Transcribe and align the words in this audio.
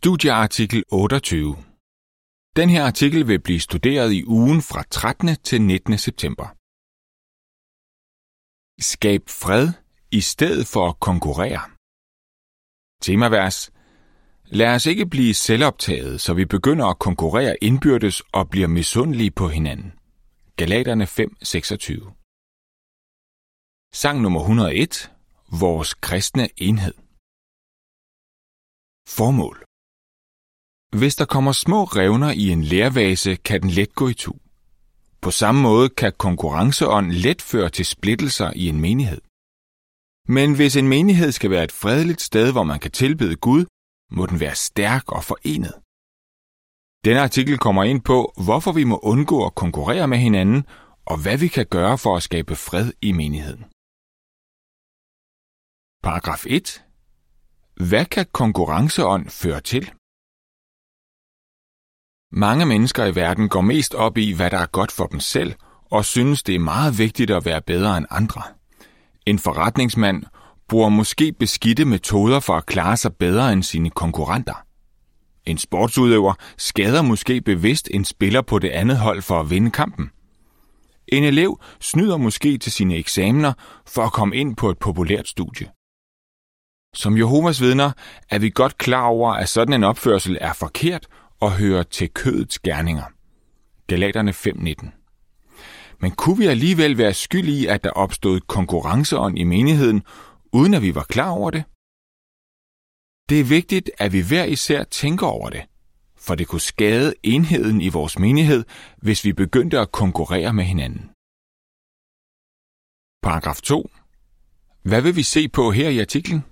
Studieartikel 0.00 0.84
28 0.92 1.56
Den 2.56 2.68
her 2.70 2.84
artikel 2.84 3.28
vil 3.28 3.40
blive 3.40 3.60
studeret 3.60 4.12
i 4.12 4.24
ugen 4.24 4.62
fra 4.62 4.82
13. 4.90 5.36
til 5.48 5.62
19. 5.62 5.98
september. 5.98 6.46
Skab 8.90 9.22
fred 9.42 9.66
i 10.18 10.20
stedet 10.20 10.66
for 10.66 10.88
at 10.88 11.00
konkurrere. 11.00 11.62
Temavers. 13.02 13.70
Lad 14.44 14.74
os 14.74 14.86
ikke 14.86 15.06
blive 15.06 15.34
selvoptaget, 15.34 16.20
så 16.20 16.34
vi 16.34 16.44
begynder 16.44 16.86
at 16.86 16.98
konkurrere 16.98 17.56
indbyrdes 17.62 18.20
og 18.20 18.50
bliver 18.50 18.68
misundelige 18.68 19.30
på 19.30 19.48
hinanden. 19.48 19.92
Galaterne 20.56 21.04
5:26. 21.04 22.12
Sang 23.94 24.20
nummer 24.20 24.40
101. 24.40 25.12
Vores 25.60 25.94
kristne 25.94 26.48
enhed. 26.56 26.94
Formål 29.08 29.65
hvis 31.02 31.16
der 31.16 31.24
kommer 31.24 31.52
små 31.52 31.84
revner 31.84 32.30
i 32.30 32.48
en 32.48 32.62
lærvase, 32.62 33.36
kan 33.36 33.62
den 33.62 33.70
let 33.70 33.94
gå 33.94 34.08
i 34.08 34.14
tu. 34.14 34.32
På 35.20 35.30
samme 35.30 35.62
måde 35.62 35.88
kan 35.88 36.12
konkurrenceånd 36.18 37.12
let 37.12 37.42
føre 37.42 37.70
til 37.70 37.86
splittelser 37.86 38.50
i 38.56 38.68
en 38.68 38.80
menighed. 38.80 39.20
Men 40.28 40.56
hvis 40.56 40.76
en 40.76 40.88
menighed 40.88 41.32
skal 41.32 41.50
være 41.50 41.64
et 41.64 41.72
fredeligt 41.72 42.20
sted, 42.20 42.52
hvor 42.52 42.62
man 42.62 42.80
kan 42.80 42.90
tilbede 42.90 43.36
Gud, 43.36 43.64
må 44.10 44.26
den 44.26 44.40
være 44.40 44.54
stærk 44.54 45.12
og 45.12 45.24
forenet. 45.24 45.74
Denne 47.04 47.20
artikel 47.20 47.58
kommer 47.58 47.84
ind 47.84 48.02
på, 48.02 48.32
hvorfor 48.44 48.72
vi 48.72 48.84
må 48.84 48.98
undgå 48.98 49.46
at 49.46 49.54
konkurrere 49.54 50.08
med 50.08 50.18
hinanden, 50.18 50.64
og 51.06 51.22
hvad 51.22 51.38
vi 51.38 51.48
kan 51.48 51.66
gøre 51.66 51.98
for 51.98 52.16
at 52.16 52.22
skabe 52.22 52.56
fred 52.56 52.92
i 53.02 53.12
menigheden. 53.12 53.64
Paragraf 56.02 56.46
1. 56.46 56.84
Hvad 57.88 58.04
kan 58.04 58.26
konkurrenceånd 58.32 59.30
føre 59.30 59.60
til? 59.60 59.92
Mange 62.38 62.66
mennesker 62.66 63.04
i 63.04 63.14
verden 63.14 63.48
går 63.48 63.60
mest 63.60 63.94
op 63.94 64.18
i, 64.18 64.32
hvad 64.32 64.50
der 64.50 64.58
er 64.58 64.66
godt 64.66 64.92
for 64.92 65.06
dem 65.06 65.20
selv, 65.20 65.54
og 65.90 66.04
synes, 66.04 66.42
det 66.42 66.54
er 66.54 66.58
meget 66.58 66.98
vigtigt 66.98 67.30
at 67.30 67.44
være 67.44 67.62
bedre 67.62 67.96
end 67.96 68.06
andre. 68.10 68.42
En 69.26 69.38
forretningsmand 69.38 70.22
bruger 70.68 70.88
måske 70.88 71.32
beskidte 71.32 71.84
metoder 71.84 72.40
for 72.40 72.54
at 72.54 72.66
klare 72.66 72.96
sig 72.96 73.14
bedre 73.14 73.52
end 73.52 73.62
sine 73.62 73.90
konkurrenter. 73.90 74.64
En 75.44 75.58
sportsudøver 75.58 76.34
skader 76.58 77.02
måske 77.02 77.40
bevidst 77.40 77.88
en 77.94 78.04
spiller 78.04 78.42
på 78.42 78.58
det 78.58 78.68
andet 78.68 78.98
hold 78.98 79.22
for 79.22 79.40
at 79.40 79.50
vinde 79.50 79.70
kampen. 79.70 80.10
En 81.08 81.24
elev 81.24 81.60
snyder 81.80 82.16
måske 82.16 82.58
til 82.58 82.72
sine 82.72 82.96
eksamener 82.96 83.52
for 83.86 84.02
at 84.02 84.12
komme 84.12 84.36
ind 84.36 84.56
på 84.56 84.70
et 84.70 84.78
populært 84.78 85.28
studie. 85.28 85.68
Som 86.94 87.18
Jehovas 87.18 87.60
vidner 87.60 87.92
er 88.30 88.38
vi 88.38 88.50
godt 88.50 88.78
klar 88.78 89.04
over, 89.06 89.32
at 89.32 89.48
sådan 89.48 89.74
en 89.74 89.84
opførsel 89.84 90.38
er 90.40 90.52
forkert 90.52 91.06
og 91.40 91.56
hører 91.56 91.82
til 91.82 92.10
kødets 92.10 92.58
gerninger. 92.58 93.04
Galaterne 93.86 94.30
5:19. 94.30 94.92
Men 96.00 96.10
kunne 96.10 96.38
vi 96.38 96.46
alligevel 96.46 96.98
være 96.98 97.14
skyld 97.14 97.48
i, 97.48 97.66
at 97.66 97.84
der 97.84 97.90
opstod 97.90 98.40
konkurrenceånd 98.40 99.38
i 99.38 99.44
menigheden, 99.44 100.02
uden 100.52 100.74
at 100.74 100.82
vi 100.82 100.94
var 100.94 101.06
klar 101.08 101.30
over 101.30 101.50
det? 101.50 101.64
Det 103.28 103.40
er 103.40 103.44
vigtigt, 103.44 103.90
at 103.98 104.12
vi 104.12 104.20
hver 104.20 104.44
især 104.44 104.84
tænker 104.84 105.26
over 105.26 105.50
det, 105.50 105.62
for 106.16 106.34
det 106.34 106.48
kunne 106.48 106.60
skade 106.60 107.14
enheden 107.22 107.80
i 107.80 107.88
vores 107.88 108.18
menighed, 108.18 108.64
hvis 108.96 109.24
vi 109.24 109.32
begyndte 109.32 109.80
at 109.80 109.92
konkurrere 109.92 110.52
med 110.52 110.64
hinanden. 110.64 111.10
Paragraf 113.22 113.60
2. 113.60 113.90
Hvad 114.82 115.02
vil 115.02 115.16
vi 115.16 115.22
se 115.22 115.48
på 115.48 115.70
her 115.70 115.88
i 115.88 115.98
artiklen? 116.00 116.44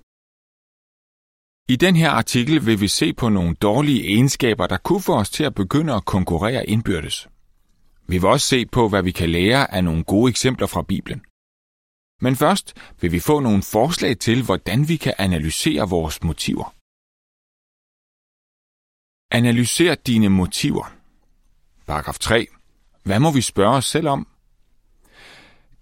I 1.69 1.75
den 1.75 1.95
her 1.95 2.09
artikel 2.09 2.65
vil 2.65 2.81
vi 2.81 2.87
se 2.87 3.13
på 3.13 3.29
nogle 3.29 3.55
dårlige 3.55 4.03
egenskaber, 4.03 4.67
der 4.67 4.77
kunne 4.77 5.01
få 5.01 5.15
os 5.15 5.29
til 5.29 5.43
at 5.43 5.55
begynde 5.55 5.93
at 5.93 6.05
konkurrere 6.05 6.69
indbyrdes. 6.69 7.27
Vi 8.07 8.17
vil 8.17 8.25
også 8.25 8.47
se 8.47 8.65
på, 8.65 8.89
hvad 8.89 9.03
vi 9.03 9.11
kan 9.11 9.29
lære 9.29 9.73
af 9.73 9.83
nogle 9.83 10.03
gode 10.03 10.29
eksempler 10.29 10.67
fra 10.67 10.81
Bibelen. 10.81 11.21
Men 12.21 12.35
først 12.35 12.73
vil 13.01 13.11
vi 13.11 13.19
få 13.19 13.39
nogle 13.39 13.63
forslag 13.63 14.17
til, 14.17 14.43
hvordan 14.43 14.87
vi 14.87 14.95
kan 14.95 15.13
analysere 15.17 15.89
vores 15.89 16.23
motiver. 16.23 16.75
Analyser 19.31 19.95
dine 19.95 20.29
motiver. 20.29 20.93
Paragraf 21.87 22.19
3. 22.19 22.47
Hvad 23.03 23.19
må 23.19 23.31
vi 23.31 23.41
spørge 23.41 23.75
os 23.75 23.85
selv 23.85 24.07
om? 24.07 24.27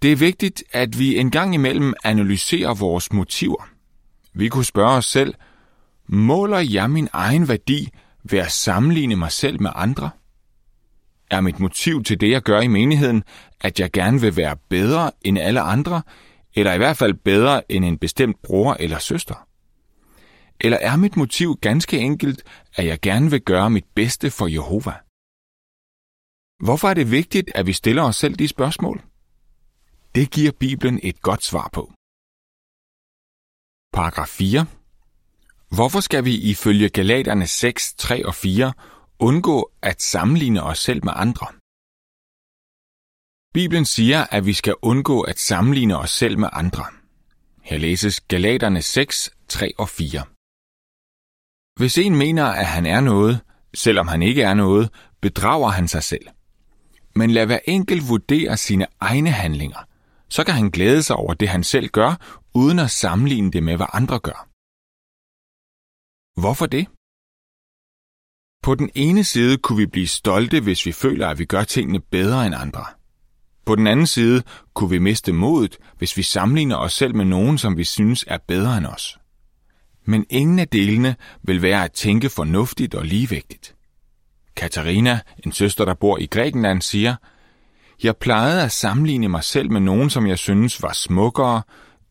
Det 0.02 0.12
er 0.12 0.16
vigtigt, 0.16 0.64
at 0.70 0.98
vi 0.98 1.18
en 1.18 1.30
gang 1.30 1.54
imellem 1.54 1.94
analyserer 2.04 2.74
vores 2.74 3.12
motiver. 3.12 3.68
Vi 4.32 4.48
kunne 4.48 4.64
spørge 4.64 4.96
os 4.96 5.06
selv, 5.06 5.34
Måler 6.08 6.58
jeg 6.58 6.90
min 6.90 7.08
egen 7.12 7.48
værdi 7.48 7.88
ved 8.22 8.38
at 8.38 8.52
sammenligne 8.52 9.16
mig 9.16 9.32
selv 9.32 9.62
med 9.62 9.70
andre? 9.74 10.10
Er 11.30 11.40
mit 11.40 11.60
motiv 11.60 12.04
til 12.04 12.20
det, 12.20 12.30
jeg 12.30 12.42
gør 12.42 12.60
i 12.60 12.66
menigheden, 12.66 13.24
at 13.60 13.80
jeg 13.80 13.92
gerne 13.92 14.20
vil 14.20 14.36
være 14.36 14.56
bedre 14.68 15.12
end 15.22 15.38
alle 15.38 15.60
andre, 15.60 16.02
eller 16.54 16.72
i 16.72 16.76
hvert 16.76 16.96
fald 16.96 17.14
bedre 17.14 17.72
end 17.72 17.84
en 17.84 17.98
bestemt 17.98 18.42
bror 18.42 18.76
eller 18.80 18.98
søster? 18.98 19.48
Eller 20.60 20.78
er 20.80 20.96
mit 20.96 21.16
motiv 21.16 21.56
ganske 21.60 21.98
enkelt, 21.98 22.42
at 22.74 22.86
jeg 22.86 23.00
gerne 23.00 23.30
vil 23.30 23.40
gøre 23.40 23.70
mit 23.70 23.86
bedste 23.94 24.30
for 24.30 24.46
Jehova? 24.46 24.94
Hvorfor 26.64 26.88
er 26.88 26.94
det 26.94 27.10
vigtigt, 27.10 27.50
at 27.54 27.66
vi 27.66 27.72
stiller 27.72 28.02
os 28.02 28.16
selv 28.16 28.34
de 28.34 28.48
spørgsmål? 28.48 29.02
Det 30.14 30.30
giver 30.30 30.52
Bibelen 30.60 31.00
et 31.02 31.22
godt 31.22 31.44
svar 31.44 31.68
på. 31.72 31.92
Paragraf 33.92 34.28
4. 34.28 34.66
Hvorfor 35.74 36.00
skal 36.00 36.24
vi 36.24 36.34
ifølge 36.34 36.88
Galaterne 36.88 37.46
6, 37.46 37.94
3 37.94 38.26
og 38.26 38.34
4 38.34 38.72
undgå 39.18 39.70
at 39.82 40.02
sammenligne 40.02 40.62
os 40.62 40.78
selv 40.78 41.04
med 41.04 41.12
andre? 41.16 41.46
Bibelen 43.54 43.84
siger, 43.84 44.26
at 44.30 44.46
vi 44.46 44.52
skal 44.52 44.74
undgå 44.82 45.20
at 45.20 45.38
sammenligne 45.38 45.98
os 45.98 46.10
selv 46.10 46.38
med 46.38 46.48
andre. 46.52 46.84
Her 47.62 47.78
læses 47.78 48.20
Galaterne 48.20 48.82
6, 48.82 49.30
3 49.48 49.72
og 49.78 49.88
4. 49.88 50.22
Hvis 51.76 51.98
en 51.98 52.16
mener, 52.16 52.44
at 52.44 52.66
han 52.66 52.86
er 52.86 53.00
noget, 53.00 53.40
selvom 53.74 54.08
han 54.08 54.22
ikke 54.22 54.42
er 54.42 54.54
noget, 54.54 54.90
bedrager 55.20 55.68
han 55.68 55.88
sig 55.88 56.02
selv. 56.02 56.26
Men 57.14 57.30
lad 57.30 57.46
hver 57.46 57.58
enkelt 57.64 58.08
vurdere 58.08 58.56
sine 58.56 58.86
egne 59.00 59.30
handlinger. 59.30 59.84
Så 60.28 60.44
kan 60.44 60.54
han 60.54 60.70
glæde 60.70 61.02
sig 61.02 61.16
over 61.16 61.34
det, 61.34 61.48
han 61.48 61.64
selv 61.64 61.88
gør, 61.88 62.38
uden 62.54 62.78
at 62.78 62.90
sammenligne 62.90 63.52
det 63.52 63.62
med, 63.62 63.76
hvad 63.76 63.86
andre 63.92 64.18
gør. 64.18 64.53
Hvorfor 66.36 66.66
det? 66.66 66.86
På 68.62 68.74
den 68.74 68.90
ene 68.94 69.24
side 69.24 69.58
kunne 69.58 69.78
vi 69.78 69.86
blive 69.86 70.06
stolte, 70.06 70.60
hvis 70.60 70.86
vi 70.86 70.92
føler, 70.92 71.28
at 71.28 71.38
vi 71.38 71.44
gør 71.44 71.64
tingene 71.64 72.00
bedre 72.00 72.46
end 72.46 72.54
andre. 72.54 72.84
På 73.66 73.74
den 73.74 73.86
anden 73.86 74.06
side 74.06 74.42
kunne 74.74 74.90
vi 74.90 74.98
miste 74.98 75.32
modet, 75.32 75.78
hvis 75.98 76.16
vi 76.16 76.22
sammenligner 76.22 76.76
os 76.76 76.92
selv 76.92 77.14
med 77.16 77.24
nogen, 77.24 77.58
som 77.58 77.76
vi 77.76 77.84
synes 77.84 78.24
er 78.28 78.38
bedre 78.48 78.78
end 78.78 78.86
os. 78.86 79.18
Men 80.04 80.26
ingen 80.30 80.58
af 80.58 80.68
delene 80.68 81.16
vil 81.42 81.62
være 81.62 81.84
at 81.84 81.92
tænke 81.92 82.28
fornuftigt 82.28 82.94
og 82.94 83.04
ligevægtigt. 83.04 83.74
Katarina, 84.56 85.20
en 85.46 85.52
søster, 85.52 85.84
der 85.84 85.94
bor 85.94 86.18
i 86.18 86.26
Grækenland, 86.26 86.82
siger, 86.82 87.16
Jeg 88.02 88.16
plejede 88.16 88.62
at 88.62 88.72
sammenligne 88.72 89.28
mig 89.28 89.44
selv 89.44 89.70
med 89.70 89.80
nogen, 89.80 90.10
som 90.10 90.26
jeg 90.26 90.38
synes 90.38 90.82
var 90.82 90.92
smukkere, 90.92 91.62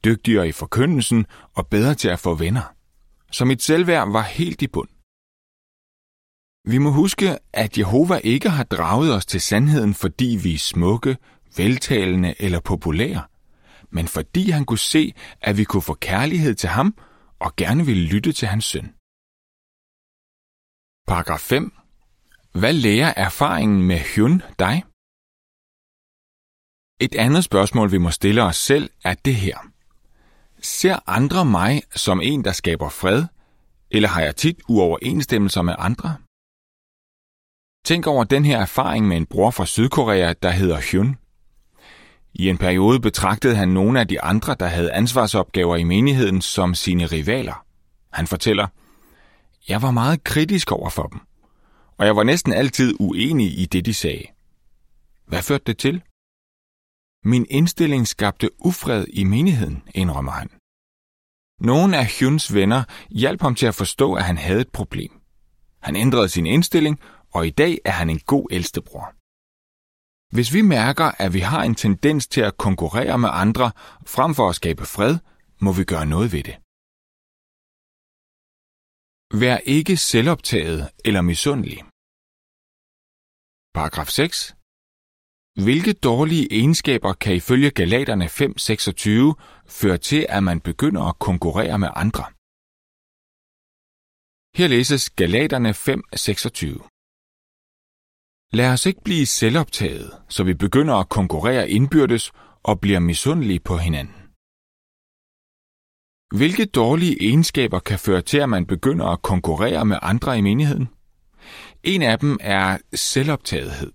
dygtigere 0.06 0.48
i 0.48 0.52
forkyndelsen 0.52 1.26
og 1.54 1.68
bedre 1.68 1.96
til 1.96 2.10
at 2.10 2.20
få 2.20 2.36
venner 2.36 2.74
så 3.34 3.46
mit 3.46 3.62
selvværd 3.62 4.12
var 4.12 4.22
helt 4.22 4.62
i 4.62 4.68
bund. 4.68 4.90
Vi 6.72 6.78
må 6.78 6.90
huske, 6.92 7.38
at 7.54 7.78
Jehova 7.78 8.18
ikke 8.24 8.50
har 8.50 8.64
draget 8.64 9.16
os 9.16 9.26
til 9.26 9.42
sandheden, 9.42 9.94
fordi 9.94 10.40
vi 10.44 10.54
er 10.54 10.58
smukke, 10.58 11.18
veltalende 11.58 12.36
eller 12.40 12.60
populære, 12.60 13.24
men 13.90 14.08
fordi 14.08 14.50
han 14.50 14.66
kunne 14.66 14.86
se, 14.96 15.14
at 15.42 15.58
vi 15.58 15.64
kunne 15.64 15.82
få 15.82 15.94
kærlighed 15.94 16.56
til 16.56 16.70
ham 16.70 16.98
og 17.40 17.56
gerne 17.56 17.86
ville 17.86 18.06
lytte 18.14 18.32
til 18.32 18.48
hans 18.48 18.66
søn. 18.66 18.88
Paragraf 21.08 21.40
5. 21.40 21.74
Hvad 22.60 22.74
lærer 22.74 23.14
erfaringen 23.18 23.84
med 23.88 24.00
Hyun 24.00 24.42
dig? 24.60 24.84
Et 27.06 27.16
andet 27.16 27.44
spørgsmål, 27.44 27.92
vi 27.92 27.98
må 27.98 28.12
stille 28.12 28.44
os 28.44 28.58
selv, 28.58 28.90
er 29.04 29.14
det 29.14 29.36
her. 29.36 29.73
Ser 30.64 31.10
andre 31.10 31.46
mig 31.46 31.82
som 31.96 32.22
en, 32.22 32.44
der 32.44 32.52
skaber 32.52 32.90
fred, 32.90 33.26
eller 33.92 34.10
har 34.10 34.22
jeg 34.22 34.36
tit 34.36 34.58
uoverensstemmelser 34.70 35.62
med 35.62 35.76
andre? 35.80 36.16
Tænk 37.86 38.08
over 38.08 38.24
den 38.24 38.46
her 38.46 38.60
erfaring 38.60 39.08
med 39.08 39.18
en 39.18 39.26
bror 39.26 39.52
fra 39.52 39.66
Sydkorea, 39.66 40.34
der 40.44 40.50
hedder 40.50 40.80
Hyun. 40.92 41.18
I 42.34 42.50
en 42.50 42.58
periode 42.58 43.00
betragtede 43.00 43.56
han 43.56 43.70
nogle 43.70 44.00
af 44.00 44.08
de 44.08 44.22
andre, 44.22 44.56
der 44.60 44.66
havde 44.68 44.94
ansvarsopgaver 44.94 45.76
i 45.76 45.84
menigheden, 45.84 46.42
som 46.42 46.76
sine 46.76 47.06
rivaler. 47.06 47.66
Han 48.12 48.28
fortæller, 48.28 48.68
Jeg 49.70 49.82
var 49.82 49.92
meget 49.92 50.24
kritisk 50.24 50.72
over 50.72 50.90
for 50.90 51.04
dem, 51.04 51.20
og 51.98 52.06
jeg 52.06 52.16
var 52.16 52.24
næsten 52.24 52.54
altid 52.54 52.96
uenig 53.00 53.60
i 53.60 53.66
det, 53.66 53.86
de 53.86 53.94
sagde. 53.94 54.26
Hvad 55.28 55.42
førte 55.42 55.64
det 55.68 55.78
til? 55.78 56.02
Min 57.26 57.46
indstilling 57.50 58.08
skabte 58.08 58.50
ufred 58.60 59.06
i 59.14 59.24
menigheden, 59.24 59.84
indrømmer 59.96 60.32
han. 60.32 60.50
Nogle 61.60 61.98
af 61.98 62.06
Hyuns 62.06 62.54
venner 62.54 62.84
hjalp 63.10 63.42
ham 63.42 63.56
til 63.56 63.66
at 63.66 63.76
forstå, 63.76 64.14
at 64.14 64.24
han 64.24 64.38
havde 64.38 64.62
et 64.62 64.72
problem. 64.72 65.22
Han 65.82 65.96
ændrede 65.96 66.30
sin 66.30 66.46
indstilling, 66.46 67.00
og 67.34 67.48
i 67.48 67.50
dag 67.50 67.78
er 67.86 67.92
han 67.92 68.10
en 68.10 68.20
god 68.20 68.48
ældstebror. 68.52 69.08
Hvis 70.36 70.54
vi 70.54 70.62
mærker, 70.62 71.12
at 71.24 71.34
vi 71.34 71.40
har 71.40 71.64
en 71.64 71.76
tendens 71.76 72.28
til 72.28 72.42
at 72.42 72.58
konkurrere 72.58 73.18
med 73.18 73.30
andre 73.32 73.72
frem 74.06 74.36
for 74.36 74.50
at 74.50 74.56
skabe 74.56 74.86
fred, 74.86 75.18
må 75.62 75.72
vi 75.74 75.84
gøre 75.84 76.06
noget 76.06 76.32
ved 76.34 76.44
det. 76.50 76.56
Vær 79.42 79.58
ikke 79.58 79.98
selvoptaget 79.98 80.82
eller 81.06 81.22
misundelig. 81.22 81.80
Paragraf 83.78 84.08
6. 84.08 84.56
Hvilke 85.56 85.94
dårlige 85.94 86.48
egenskaber 86.52 87.14
kan 87.14 87.36
ifølge 87.36 87.72
Galaterne 87.72 88.26
5:26 88.26 89.36
føre 89.68 89.98
til, 89.98 90.26
at 90.30 90.44
man 90.44 90.60
begynder 90.60 91.04
at 91.04 91.20
konkurrere 91.20 91.80
med 91.80 91.90
andre? 91.96 92.24
Her 94.58 94.68
læses 94.68 95.10
Galaterne 95.10 95.70
5:26. 95.74 96.90
Lad 98.54 98.74
os 98.74 98.86
ikke 98.86 99.02
blive 99.04 99.26
selvoptaget, 99.26 100.12
så 100.30 100.44
vi 100.44 100.54
begynder 100.54 100.96
at 100.96 101.10
konkurrere 101.10 101.70
indbyrdes 101.70 102.32
og 102.64 102.80
bliver 102.80 103.00
misundelige 103.00 103.60
på 103.60 103.78
hinanden. 103.78 104.16
Hvilke 106.38 106.66
dårlige 106.66 107.18
egenskaber 107.24 107.80
kan 107.80 108.00
føre 108.00 108.22
til, 108.22 108.38
at 108.38 108.50
man 108.50 108.66
begynder 108.66 109.06
at 109.06 109.22
konkurrere 109.22 109.86
med 109.86 109.98
andre 110.02 110.38
i 110.38 110.42
menigheden? 110.42 110.88
En 111.84 112.02
af 112.02 112.20
dem 112.20 112.38
er 112.42 112.78
selvoptagethed. 112.94 113.92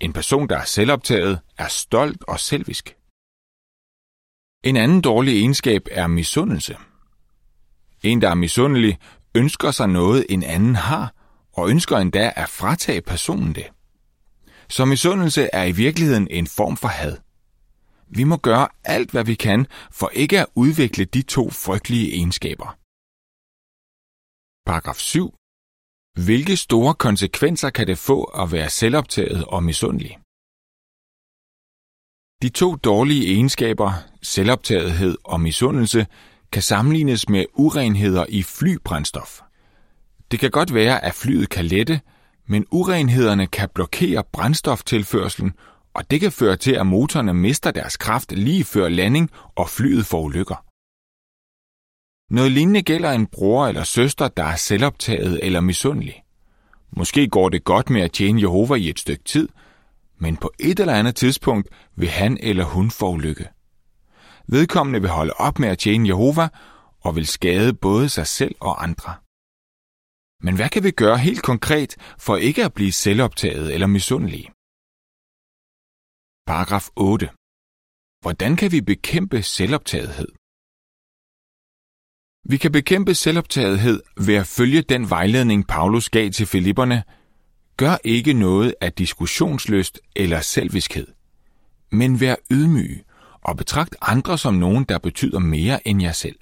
En 0.00 0.12
person, 0.12 0.48
der 0.48 0.58
er 0.58 0.64
selvoptaget, 0.64 1.40
er 1.58 1.68
stolt 1.68 2.24
og 2.28 2.40
selvisk. 2.40 2.96
En 4.64 4.76
anden 4.76 5.00
dårlig 5.00 5.40
egenskab 5.40 5.82
er 5.90 6.06
misundelse. 6.06 6.76
En, 8.02 8.22
der 8.22 8.30
er 8.30 8.34
misundelig, 8.34 8.98
ønsker 9.34 9.70
sig 9.70 9.88
noget, 9.88 10.26
en 10.28 10.42
anden 10.42 10.76
har, 10.76 11.14
og 11.52 11.70
ønsker 11.70 11.96
endda 11.98 12.32
at 12.36 12.48
fratage 12.48 13.00
personen 13.02 13.54
det. 13.54 13.66
Så 14.68 14.84
misundelse 14.84 15.48
er 15.52 15.64
i 15.64 15.72
virkeligheden 15.72 16.28
en 16.30 16.46
form 16.46 16.76
for 16.76 16.88
had. 16.88 17.16
Vi 18.08 18.24
må 18.24 18.36
gøre 18.36 18.68
alt, 18.84 19.10
hvad 19.10 19.24
vi 19.24 19.34
kan, 19.34 19.66
for 19.90 20.10
ikke 20.12 20.40
at 20.40 20.46
udvikle 20.54 21.04
de 21.04 21.22
to 21.22 21.50
frygtelige 21.50 22.14
egenskaber. 22.14 22.76
Paragraf 24.66 24.96
7. 24.96 25.39
Hvilke 26.14 26.56
store 26.56 26.94
konsekvenser 26.94 27.70
kan 27.70 27.86
det 27.86 27.98
få 27.98 28.24
at 28.24 28.52
være 28.52 28.70
selvoptaget 28.70 29.44
og 29.44 29.62
misundelig? 29.62 30.18
De 32.42 32.48
to 32.48 32.74
dårlige 32.74 33.26
egenskaber, 33.32 33.92
selvoptagethed 34.22 35.16
og 35.24 35.40
misundelse, 35.40 36.06
kan 36.52 36.62
sammenlignes 36.62 37.28
med 37.28 37.44
urenheder 37.54 38.24
i 38.28 38.42
flybrændstof. 38.42 39.40
Det 40.30 40.40
kan 40.40 40.50
godt 40.50 40.74
være, 40.74 41.04
at 41.04 41.14
flyet 41.14 41.48
kan 41.48 41.64
lette, 41.64 42.00
men 42.46 42.66
urenhederne 42.70 43.46
kan 43.46 43.68
blokere 43.74 44.24
brændstoftilførselen, 44.32 45.52
og 45.94 46.10
det 46.10 46.20
kan 46.20 46.32
føre 46.32 46.56
til, 46.56 46.72
at 46.72 46.86
motorerne 46.86 47.34
mister 47.34 47.70
deres 47.70 47.96
kraft 47.96 48.32
lige 48.32 48.64
før 48.64 48.88
landing, 48.88 49.30
og 49.56 49.68
flyet 49.68 50.06
forulykker. 50.06 50.64
Noget 52.30 52.52
lignende 52.52 52.82
gælder 52.82 53.10
en 53.12 53.26
bror 53.26 53.66
eller 53.66 53.84
søster, 53.84 54.28
der 54.28 54.44
er 54.44 54.56
selvoptaget 54.56 55.40
eller 55.42 55.60
misundelig. 55.60 56.24
Måske 56.90 57.28
går 57.28 57.48
det 57.48 57.64
godt 57.64 57.90
med 57.90 58.00
at 58.02 58.12
tjene 58.12 58.40
Jehova 58.40 58.74
i 58.74 58.88
et 58.88 58.98
stykke 58.98 59.24
tid, 59.24 59.48
men 60.18 60.36
på 60.36 60.52
et 60.58 60.80
eller 60.80 60.94
andet 60.94 61.16
tidspunkt 61.16 61.68
vil 61.96 62.08
han 62.08 62.38
eller 62.40 62.64
hun 62.64 62.90
få 62.90 63.10
ulykke. 63.10 63.48
Vedkommende 64.48 65.00
vil 65.00 65.10
holde 65.10 65.32
op 65.32 65.58
med 65.58 65.68
at 65.68 65.78
tjene 65.78 66.08
Jehova 66.08 66.48
og 67.00 67.16
vil 67.16 67.26
skade 67.26 67.74
både 67.74 68.08
sig 68.08 68.26
selv 68.26 68.54
og 68.60 68.82
andre. 68.82 69.14
Men 70.42 70.56
hvad 70.56 70.68
kan 70.68 70.84
vi 70.84 70.90
gøre 70.90 71.18
helt 71.18 71.42
konkret 71.42 71.96
for 72.18 72.36
ikke 72.36 72.64
at 72.64 72.74
blive 72.74 72.92
selvoptaget 72.92 73.74
eller 73.74 73.86
misundelige? 73.86 74.48
Paragraf 76.46 76.88
8. 76.96 77.30
Hvordan 78.22 78.56
kan 78.56 78.72
vi 78.72 78.80
bekæmpe 78.80 79.42
selvoptagethed? 79.42 80.39
Vi 82.48 82.56
kan 82.56 82.72
bekæmpe 82.72 83.14
selvoptagethed 83.14 84.02
ved 84.26 84.34
at 84.34 84.46
følge 84.46 84.82
den 84.82 85.10
vejledning, 85.10 85.66
Paulus 85.66 86.08
gav 86.08 86.30
til 86.30 86.46
Filipperne. 86.46 87.02
Gør 87.76 87.96
ikke 88.04 88.32
noget 88.32 88.74
af 88.80 88.92
diskussionsløst 88.92 90.00
eller 90.16 90.40
selviskhed, 90.40 91.06
men 91.90 92.20
vær 92.20 92.34
ydmyg 92.50 93.04
og 93.42 93.56
betragt 93.56 93.96
andre 94.02 94.38
som 94.38 94.54
nogen, 94.54 94.84
der 94.84 94.98
betyder 94.98 95.38
mere 95.38 95.88
end 95.88 96.02
jer 96.02 96.12
selv. 96.12 96.38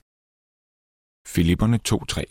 Filipperne 1.27 1.79
2.3 1.89 2.23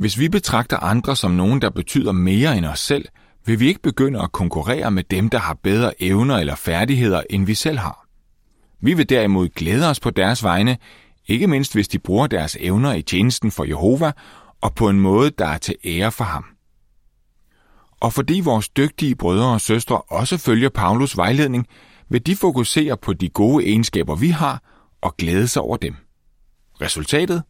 Hvis 0.00 0.18
vi 0.18 0.28
betragter 0.28 0.76
andre 0.76 1.16
som 1.16 1.30
nogen, 1.30 1.62
der 1.62 1.70
betyder 1.70 2.12
mere 2.12 2.58
end 2.58 2.66
os 2.66 2.80
selv, 2.80 3.08
vil 3.46 3.60
vi 3.60 3.68
ikke 3.68 3.82
begynde 3.82 4.22
at 4.22 4.32
konkurrere 4.32 4.90
med 4.90 5.04
dem, 5.04 5.30
der 5.30 5.38
har 5.38 5.54
bedre 5.54 6.02
evner 6.02 6.36
eller 6.36 6.54
færdigheder, 6.54 7.22
end 7.30 7.46
vi 7.46 7.54
selv 7.54 7.78
har. 7.78 8.06
Vi 8.80 8.94
vil 8.94 9.08
derimod 9.08 9.48
glæde 9.48 9.90
os 9.90 10.00
på 10.00 10.10
deres 10.10 10.42
vegne, 10.42 10.78
ikke 11.26 11.46
mindst 11.46 11.72
hvis 11.72 11.88
de 11.88 11.98
bruger 11.98 12.26
deres 12.26 12.56
evner 12.60 12.92
i 12.92 13.02
tjenesten 13.02 13.50
for 13.50 13.64
Jehova 13.64 14.12
og 14.60 14.74
på 14.74 14.88
en 14.88 15.00
måde, 15.00 15.30
der 15.30 15.46
er 15.46 15.58
til 15.58 15.76
ære 15.84 16.12
for 16.12 16.24
ham. 16.24 16.44
Og 18.00 18.12
fordi 18.12 18.40
vores 18.40 18.68
dygtige 18.68 19.16
brødre 19.16 19.52
og 19.52 19.60
søstre 19.60 20.02
også 20.02 20.38
følger 20.38 20.68
Paulus 20.68 21.16
vejledning, 21.16 21.66
vil 22.08 22.26
de 22.26 22.36
fokusere 22.36 22.96
på 22.96 23.12
de 23.12 23.28
gode 23.28 23.64
egenskaber, 23.64 24.14
vi 24.16 24.28
har, 24.28 24.62
og 25.00 25.16
glæde 25.16 25.48
sig 25.48 25.62
over 25.62 25.76
dem. 25.76 25.94
Resultatet? 26.80 27.42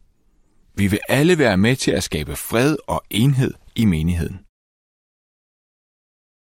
Vi 0.75 0.87
vil 0.87 0.99
alle 1.09 1.37
være 1.37 1.57
med 1.57 1.75
til 1.75 1.91
at 1.91 2.03
skabe 2.03 2.35
fred 2.35 2.77
og 2.87 3.03
enhed 3.09 3.53
i 3.75 3.85
menigheden. 3.85 4.39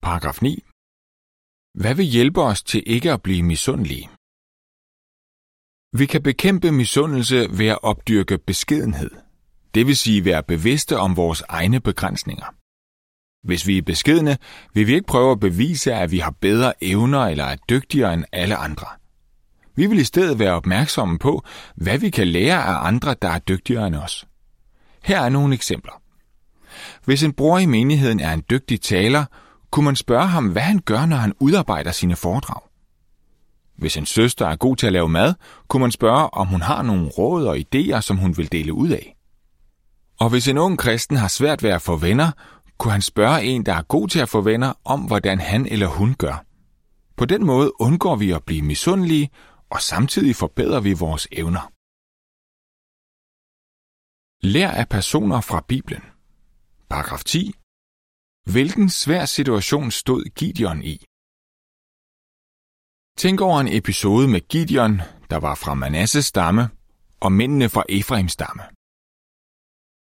Paragraf 0.02 0.42
9. 0.42 0.62
Hvad 1.74 1.94
vil 1.94 2.04
hjælpe 2.04 2.42
os 2.42 2.62
til 2.62 2.82
ikke 2.86 3.12
at 3.12 3.22
blive 3.22 3.42
misundelige? 3.42 4.08
Vi 5.92 6.06
kan 6.06 6.22
bekæmpe 6.22 6.72
misundelse 6.72 7.48
ved 7.50 7.66
at 7.66 7.78
opdyrke 7.82 8.38
beskedenhed, 8.38 9.10
det 9.74 9.86
vil 9.86 9.96
sige 9.96 10.24
være 10.24 10.42
bevidste 10.42 10.98
om 10.98 11.16
vores 11.16 11.42
egne 11.48 11.80
begrænsninger. 11.80 12.46
Hvis 13.44 13.66
vi 13.66 13.78
er 13.78 13.82
beskedne, 13.82 14.38
vil 14.74 14.86
vi 14.86 14.94
ikke 14.94 15.06
prøve 15.06 15.32
at 15.32 15.40
bevise, 15.40 15.94
at 15.94 16.10
vi 16.10 16.18
har 16.18 16.34
bedre 16.40 16.72
evner 16.84 17.20
eller 17.20 17.44
er 17.44 17.56
dygtigere 17.70 18.14
end 18.14 18.24
alle 18.32 18.56
andre. 18.56 18.86
Vi 19.76 19.86
vil 19.86 19.98
i 19.98 20.04
stedet 20.04 20.38
være 20.38 20.52
opmærksomme 20.52 21.18
på, 21.18 21.44
hvad 21.76 21.98
vi 21.98 22.10
kan 22.10 22.28
lære 22.28 22.64
af 22.64 22.86
andre, 22.86 23.14
der 23.22 23.28
er 23.28 23.38
dygtigere 23.38 23.86
end 23.86 23.96
os. 23.96 24.26
Her 25.02 25.20
er 25.20 25.28
nogle 25.28 25.54
eksempler. 25.54 26.02
Hvis 27.04 27.22
en 27.22 27.32
bror 27.32 27.58
i 27.58 27.66
menigheden 27.66 28.20
er 28.20 28.32
en 28.32 28.44
dygtig 28.50 28.80
taler, 28.80 29.24
kunne 29.70 29.84
man 29.84 29.96
spørge 29.96 30.26
ham, 30.26 30.48
hvad 30.48 30.62
han 30.62 30.78
gør, 30.78 31.06
når 31.06 31.16
han 31.16 31.32
udarbejder 31.40 31.92
sine 31.92 32.16
foredrag. 32.16 32.60
Hvis 33.78 33.96
en 33.96 34.06
søster 34.06 34.46
er 34.46 34.56
god 34.56 34.76
til 34.76 34.86
at 34.86 34.92
lave 34.92 35.08
mad, 35.08 35.34
kunne 35.68 35.80
man 35.80 35.90
spørge, 35.90 36.34
om 36.34 36.46
hun 36.46 36.62
har 36.62 36.82
nogle 36.82 37.08
råd 37.08 37.46
og 37.46 37.56
idéer, 37.56 38.00
som 38.00 38.16
hun 38.16 38.36
vil 38.36 38.52
dele 38.52 38.72
ud 38.72 38.88
af. 38.88 39.16
Og 40.20 40.30
hvis 40.30 40.48
en 40.48 40.58
ung 40.58 40.78
kristen 40.78 41.16
har 41.16 41.28
svært 41.28 41.62
ved 41.62 41.70
at 41.70 41.82
få 41.82 41.96
venner, 41.96 42.30
kunne 42.78 42.92
han 42.92 43.02
spørge 43.02 43.42
en, 43.42 43.66
der 43.66 43.74
er 43.74 43.82
god 43.82 44.08
til 44.08 44.18
at 44.20 44.28
få 44.28 44.40
venner, 44.40 44.72
om 44.84 45.00
hvordan 45.00 45.40
han 45.40 45.66
eller 45.66 45.86
hun 45.86 46.14
gør. 46.14 46.44
På 47.16 47.24
den 47.24 47.46
måde 47.46 47.80
undgår 47.80 48.16
vi 48.16 48.30
at 48.30 48.44
blive 48.44 48.62
misundelige, 48.62 49.30
og 49.70 49.80
samtidig 49.80 50.36
forbedrer 50.36 50.80
vi 50.80 50.92
vores 50.92 51.28
evner. 51.32 51.72
Lær 54.46 54.70
af 54.70 54.88
personer 54.88 55.40
fra 55.40 55.64
Bibelen. 55.68 56.02
Paragraf 56.90 57.24
10. 57.24 57.54
Hvilken 58.52 58.88
svær 58.90 59.24
situation 59.24 59.90
stod 59.90 60.24
Gideon 60.24 60.82
i? 60.82 61.04
Tænk 63.16 63.40
over 63.40 63.60
en 63.60 63.68
episode 63.68 64.28
med 64.28 64.40
Gideon, 64.48 65.00
der 65.30 65.36
var 65.36 65.54
fra 65.54 65.74
Manasses 65.74 66.24
stamme, 66.24 66.68
og 67.20 67.32
mændene 67.32 67.68
fra 67.68 67.84
Efraims 67.88 68.32
stamme. 68.32 68.62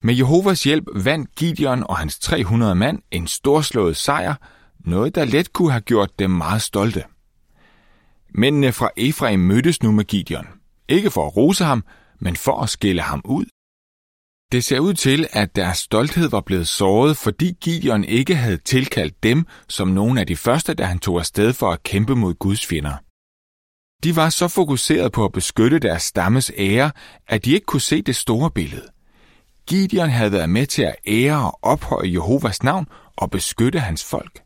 Med 0.04 0.16
Jehovas 0.16 0.64
hjælp 0.64 0.86
vandt 0.96 1.36
Gideon 1.36 1.84
og 1.84 1.98
hans 1.98 2.20
300 2.20 2.76
mand 2.76 3.02
en 3.12 3.28
storslået 3.28 3.98
sejr, 3.98 4.36
noget 4.80 5.16
der 5.16 5.26
let 5.26 5.54
kunne 5.54 5.72
have 5.72 5.82
gjort 5.82 6.20
dem 6.20 6.32
meget 6.32 6.62
stolte. 6.62 7.04
Mændene 8.30 8.72
fra 8.72 8.90
Efraim 8.98 9.40
mødtes 9.40 9.84
nu 9.84 9.92
med 9.92 10.06
Gideon. 10.06 10.48
Ikke 10.88 11.12
for 11.12 11.28
at 11.28 11.38
rose 11.38 11.64
ham, 11.64 11.84
men 12.20 12.36
for 12.36 12.62
at 12.62 12.70
skille 12.70 13.02
ham 13.02 13.22
ud. 13.26 13.46
Det 14.52 14.64
ser 14.64 14.80
ud 14.80 14.94
til, 14.94 15.28
at 15.32 15.56
deres 15.56 15.78
stolthed 15.78 16.30
var 16.30 16.42
blevet 16.42 16.68
såret, 16.68 17.18
fordi 17.18 17.58
Gideon 17.62 18.04
ikke 18.04 18.36
havde 18.36 18.58
tilkaldt 18.58 19.24
dem 19.24 19.46
som 19.70 19.88
nogle 19.88 20.20
af 20.20 20.28
de 20.28 20.36
første, 20.36 20.74
da 20.74 20.84
han 20.84 21.00
tog 21.00 21.20
afsted 21.20 21.54
for 21.54 21.72
at 21.72 21.84
kæmpe 21.84 22.16
mod 22.16 22.34
Guds 22.34 22.66
fjender. 22.68 22.98
De 24.04 24.16
var 24.16 24.30
så 24.30 24.48
fokuseret 24.48 25.12
på 25.12 25.26
at 25.26 25.32
beskytte 25.32 25.80
deres 25.80 26.04
stammes 26.04 26.52
ære, 26.58 26.92
at 27.28 27.46
de 27.46 27.54
ikke 27.54 27.66
kunne 27.66 27.82
se 27.82 28.02
det 28.02 28.16
store 28.16 28.52
billede. 28.52 28.88
Gideon 29.68 30.10
havde 30.10 30.32
været 30.32 30.50
med 30.50 30.66
til 30.66 30.84
at 30.84 30.96
ære 31.08 31.52
og 31.52 31.60
ophøje 31.62 32.14
Jehovas 32.14 32.64
navn 32.64 32.86
og 33.18 33.32
beskytte 33.32 33.80
hans 33.80 34.04
folk. 34.04 34.44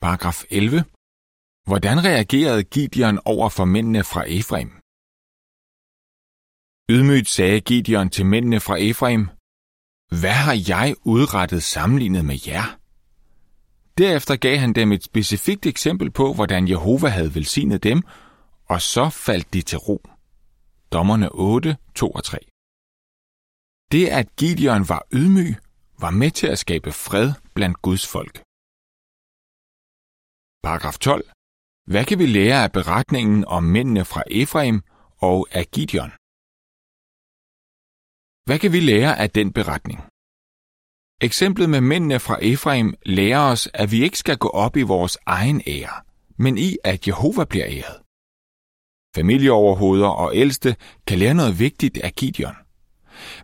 Paragraf 0.00 0.44
11. 0.50 0.84
Hvordan 1.66 2.04
reagerede 2.04 2.64
Gideon 2.64 3.18
over 3.24 3.48
for 3.48 3.64
mændene 3.64 4.04
fra 4.04 4.24
Efraim? 4.26 4.83
Ydmygt 6.90 7.28
sagde 7.28 7.60
Gideon 7.60 8.10
til 8.10 8.26
mændene 8.26 8.60
fra 8.60 8.76
Efraim, 8.76 9.28
hvad 10.20 10.36
har 10.46 10.64
jeg 10.68 10.94
udrettet 11.04 11.62
sammenlignet 11.62 12.24
med 12.24 12.38
jer? 12.46 12.78
Derefter 13.98 14.36
gav 14.36 14.56
han 14.58 14.72
dem 14.72 14.92
et 14.92 15.04
specifikt 15.04 15.66
eksempel 15.66 16.10
på, 16.10 16.34
hvordan 16.34 16.68
Jehova 16.68 17.08
havde 17.08 17.34
velsignet 17.34 17.82
dem, 17.82 18.02
og 18.68 18.80
så 18.82 19.10
faldt 19.10 19.54
de 19.54 19.62
til 19.62 19.78
ro. 19.78 20.02
Dommerne 20.92 21.28
8, 21.32 21.76
2 21.94 22.10
og 22.10 22.24
3. 22.24 22.38
Det, 23.92 24.08
at 24.08 24.36
Gideon 24.36 24.88
var 24.88 25.06
ydmyg, 25.12 25.56
var 26.00 26.10
med 26.10 26.30
til 26.30 26.46
at 26.46 26.58
skabe 26.58 26.92
fred 26.92 27.32
blandt 27.54 27.82
Guds 27.82 28.06
folk. 28.06 28.42
Paragraf 30.62 30.98
12. 30.98 31.24
Hvad 31.86 32.04
kan 32.04 32.18
vi 32.18 32.26
lære 32.26 32.62
af 32.64 32.72
beretningen 32.72 33.44
om 33.44 33.62
mændene 33.62 34.04
fra 34.04 34.22
Efraim 34.30 34.82
og 35.18 35.48
af 35.50 35.66
Gideon? 35.66 36.12
Hvad 38.44 38.58
kan 38.58 38.72
vi 38.72 38.80
lære 38.80 39.18
af 39.18 39.30
den 39.30 39.52
beretning? 39.52 40.00
Eksemplet 41.20 41.70
med 41.70 41.80
mændene 41.80 42.20
fra 42.20 42.38
Efraim 42.42 42.94
lærer 43.06 43.40
os, 43.40 43.68
at 43.74 43.92
vi 43.92 44.02
ikke 44.02 44.18
skal 44.18 44.36
gå 44.36 44.48
op 44.48 44.76
i 44.76 44.82
vores 44.82 45.18
egen 45.26 45.62
ære, 45.66 46.02
men 46.38 46.58
i, 46.58 46.76
at 46.84 47.06
Jehova 47.06 47.44
bliver 47.44 47.66
æret. 47.68 47.96
Familieoverhoveder 49.16 50.08
og 50.08 50.36
ældste 50.36 50.76
kan 51.06 51.18
lære 51.18 51.34
noget 51.34 51.58
vigtigt 51.58 51.98
af 51.98 52.12
Gideon. 52.12 52.54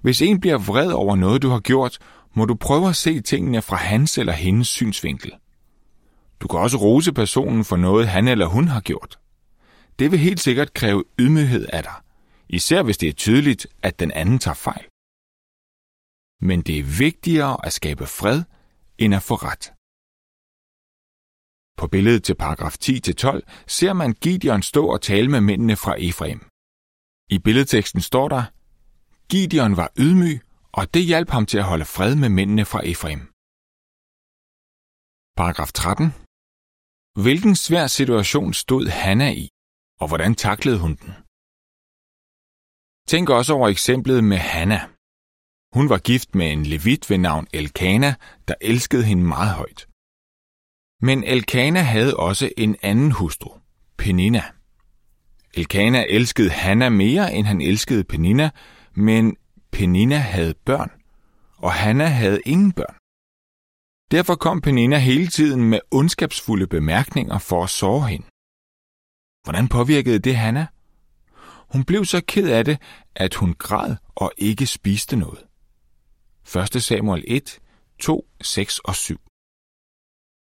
Hvis 0.02 0.22
en 0.22 0.40
bliver 0.40 0.58
vred 0.58 0.92
over 0.92 1.16
noget, 1.16 1.42
du 1.42 1.48
har 1.48 1.60
gjort, 1.60 1.98
må 2.34 2.44
du 2.44 2.54
prøve 2.54 2.88
at 2.88 2.96
se 2.96 3.20
tingene 3.20 3.62
fra 3.62 3.76
hans 3.76 4.18
eller 4.18 4.32
hendes 4.32 4.68
synsvinkel. 4.68 5.32
Du 6.40 6.48
kan 6.48 6.60
også 6.60 6.76
rose 6.76 7.12
personen 7.12 7.64
for 7.64 7.76
noget, 7.76 8.08
han 8.08 8.28
eller 8.28 8.46
hun 8.46 8.68
har 8.68 8.80
gjort. 8.80 9.18
Det 9.98 10.10
vil 10.10 10.18
helt 10.18 10.40
sikkert 10.40 10.74
kræve 10.74 11.04
ydmyghed 11.18 11.66
af 11.72 11.82
dig, 11.82 11.94
især 12.48 12.82
hvis 12.82 12.98
det 12.98 13.08
er 13.08 13.12
tydeligt, 13.12 13.66
at 13.82 14.00
den 14.00 14.10
anden 14.10 14.38
tager 14.38 14.54
fejl. 14.54 14.89
Men 16.48 16.62
det 16.62 16.78
er 16.78 16.98
vigtigere 17.04 17.66
at 17.66 17.72
skabe 17.72 18.06
fred, 18.06 18.42
end 18.98 19.14
at 19.14 19.22
få 19.22 19.34
ret. 19.34 19.64
På 21.80 21.86
billedet 21.86 22.24
til 22.24 22.34
paragraf 22.34 22.74
10-12 22.84 23.66
ser 23.66 23.92
man 23.92 24.12
Gideon 24.12 24.62
stå 24.62 24.82
og 24.94 25.00
tale 25.02 25.28
med 25.28 25.40
mændene 25.40 25.76
fra 25.76 25.94
Efraim. 26.08 26.40
I 27.34 27.38
billedteksten 27.38 28.00
står 28.00 28.28
der, 28.28 28.44
Gideon 29.30 29.76
var 29.76 29.92
ydmyg, 29.98 30.40
og 30.72 30.94
det 30.94 31.04
hjalp 31.04 31.30
ham 31.30 31.46
til 31.46 31.58
at 31.58 31.64
holde 31.64 31.84
fred 31.84 32.14
med 32.16 32.28
mændene 32.28 32.64
fra 32.64 32.80
Efraim. 32.92 33.20
Paragraf 35.40 35.72
13. 35.72 36.06
Hvilken 37.24 37.56
svær 37.56 37.86
situation 37.86 38.52
stod 38.54 38.86
Hanna 38.86 39.30
i, 39.32 39.48
og 40.00 40.08
hvordan 40.08 40.34
taklede 40.34 40.78
hun 40.84 40.94
den? 41.02 41.12
Tænk 43.10 43.28
også 43.28 43.52
over 43.54 43.68
eksemplet 43.68 44.24
med 44.24 44.38
Hanna. 44.38 44.89
Hun 45.72 45.88
var 45.88 45.98
gift 45.98 46.34
med 46.34 46.52
en 46.52 46.62
levit 46.62 47.10
ved 47.10 47.18
navn 47.18 47.46
Elkana, 47.52 48.14
der 48.48 48.54
elskede 48.60 49.04
hende 49.04 49.22
meget 49.22 49.54
højt. 49.54 49.86
Men 51.02 51.24
Elkana 51.24 51.80
havde 51.80 52.16
også 52.16 52.50
en 52.56 52.76
anden 52.82 53.12
hustru, 53.12 53.50
Penina. 53.98 54.42
Elkana 55.54 56.04
elskede 56.08 56.50
Hanna 56.50 56.88
mere, 56.88 57.34
end 57.34 57.46
han 57.46 57.60
elskede 57.60 58.04
Penina, 58.04 58.50
men 58.94 59.36
Penina 59.72 60.16
havde 60.16 60.54
børn, 60.54 60.90
og 61.56 61.72
Hanna 61.72 62.04
havde 62.04 62.40
ingen 62.46 62.72
børn. 62.72 62.96
Derfor 64.10 64.34
kom 64.34 64.60
Penina 64.60 64.98
hele 64.98 65.26
tiden 65.26 65.64
med 65.64 65.80
ondskabsfulde 65.90 66.66
bemærkninger 66.66 67.38
for 67.38 67.64
at 67.64 67.70
såre 67.70 68.08
hende. 68.08 68.26
Hvordan 69.44 69.68
påvirkede 69.68 70.18
det 70.18 70.36
Hanna? 70.36 70.66
Hun 71.72 71.84
blev 71.84 72.04
så 72.04 72.20
ked 72.28 72.48
af 72.50 72.64
det, 72.64 72.78
at 73.14 73.34
hun 73.34 73.54
græd 73.54 73.96
og 74.14 74.32
ikke 74.38 74.66
spiste 74.66 75.16
noget. 75.16 75.49
1. 76.56 76.82
Samuel 76.82 77.24
1, 77.26 77.60
2, 77.98 78.28
6 78.40 78.78
og 78.78 78.94
7. 78.94 79.20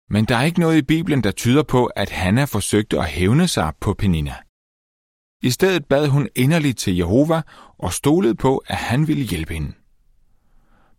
Men 0.10 0.26
der 0.26 0.36
er 0.36 0.44
ikke 0.44 0.60
noget 0.60 0.78
i 0.78 0.82
Bibelen, 0.82 1.24
der 1.24 1.32
tyder 1.32 1.64
på, 1.64 1.86
at 1.86 2.10
Hanna 2.10 2.46
forsøgte 2.46 3.00
at 3.00 3.10
hævne 3.10 3.48
sig 3.48 3.74
på 3.80 3.94
Penina. 3.94 4.36
I 5.42 5.50
stedet 5.50 5.86
bad 5.86 6.08
hun 6.08 6.30
inderligt 6.36 6.78
til 6.78 6.96
Jehova 6.96 7.42
og 7.78 7.94
stolede 7.94 8.36
på, 8.36 8.58
at 8.58 8.76
han 8.76 9.08
ville 9.08 9.24
hjælpe 9.24 9.54
hende. 9.54 9.74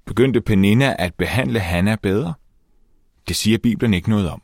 Begyndte 0.06 0.40
Penina 0.40 0.96
at 0.98 1.14
behandle 1.14 1.60
Hanna 1.60 1.96
bedre? 2.02 2.34
Det 3.28 3.36
siger 3.36 3.58
Bibelen 3.58 3.94
ikke 3.94 4.10
noget 4.10 4.30
om. 4.30 4.42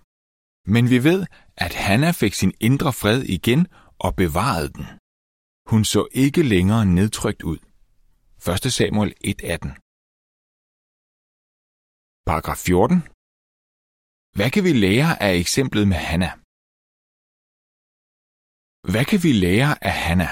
Men 0.67 0.91
vi 0.91 1.05
ved, 1.05 1.27
at 1.57 1.75
Hanna 1.75 2.11
fik 2.11 2.35
sin 2.35 2.53
indre 2.61 2.93
fred 2.93 3.23
igen 3.23 3.67
og 3.99 4.17
bevarede 4.17 4.69
den. 4.69 4.87
Hun 5.67 5.85
så 5.85 6.07
ikke 6.13 6.43
længere 6.43 6.87
nedtrykt 6.87 7.43
ud. 7.43 7.59
1. 8.65 8.73
Samuel 8.73 9.15
1:18. 9.27 9.82
Paragraf 12.27 12.57
14. 12.57 13.03
Hvad 14.37 14.51
kan 14.51 14.65
vi 14.65 14.73
lære 14.73 15.23
af 15.23 15.35
eksemplet 15.35 15.89
med 15.89 15.97
Hanna? 15.97 16.31
Hvad 18.93 19.05
kan 19.05 19.23
vi 19.23 19.33
lære 19.33 19.85
af 19.85 19.93
Hanna? 19.93 20.29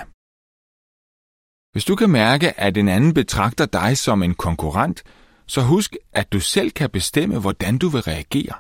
Hvis 1.73 1.85
du 1.85 1.97
kan 1.97 2.11
mærke, 2.11 2.61
at 2.61 2.77
en 2.77 2.89
anden 2.89 3.15
betragter 3.15 3.67
dig 3.67 3.99
som 3.99 4.23
en 4.23 4.35
konkurrent, 4.35 5.03
så 5.47 5.61
husk, 5.63 5.97
at 6.13 6.33
du 6.33 6.41
selv 6.41 6.71
kan 6.71 6.91
bestemme, 6.91 7.41
hvordan 7.41 7.79
du 7.79 7.89
vil 7.89 8.01
reagere. 8.01 8.55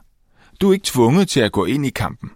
Du 0.60 0.68
er 0.68 0.72
ikke 0.72 0.90
tvunget 0.94 1.28
til 1.28 1.40
at 1.40 1.52
gå 1.52 1.64
ind 1.64 1.86
i 1.86 1.90
kampen. 1.90 2.30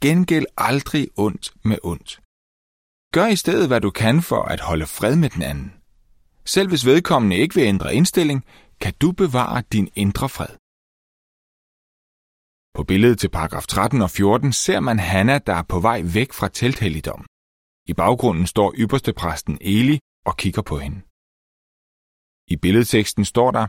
Gengæld 0.00 0.46
aldrig 0.56 1.08
ondt 1.16 1.54
med 1.62 1.78
ondt. 1.82 2.20
Gør 3.12 3.26
i 3.26 3.36
stedet, 3.36 3.66
hvad 3.68 3.80
du 3.80 3.90
kan 3.90 4.22
for 4.22 4.42
at 4.42 4.60
holde 4.60 4.86
fred 4.86 5.16
med 5.16 5.30
den 5.30 5.42
anden. 5.42 5.72
Selv 6.44 6.68
hvis 6.68 6.86
vedkommende 6.86 7.36
ikke 7.36 7.54
vil 7.54 7.64
ændre 7.64 7.94
indstilling, 7.94 8.44
kan 8.82 8.94
du 9.02 9.08
bevare 9.22 9.60
din 9.74 9.88
indre 10.02 10.28
fred. 10.36 10.52
På 12.76 12.82
billedet 12.90 13.18
til 13.18 13.30
paragraf 13.36 13.66
13 13.66 14.02
og 14.06 14.10
14 14.10 14.52
ser 14.52 14.80
man 14.80 14.98
Hanna, 14.98 15.36
der 15.38 15.54
er 15.60 15.66
på 15.72 15.78
vej 15.88 15.98
væk 16.16 16.30
fra 16.38 16.48
telthelligdommen. 16.48 17.26
I 17.90 17.94
baggrunden 18.02 18.46
står 18.46 18.68
ypperste 18.82 19.12
præsten 19.20 19.58
Eli 19.60 19.96
og 20.28 20.34
kigger 20.42 20.62
på 20.70 20.76
hende. 20.84 20.98
I 22.52 22.56
billedteksten 22.62 23.24
står 23.24 23.50
der, 23.58 23.66